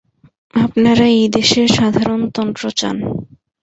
আপনারা 0.55 1.05
এই 1.15 1.27
দেশে 1.29 1.61
সাধারণতন্ত্র 1.77 2.63
চান। 2.71 2.97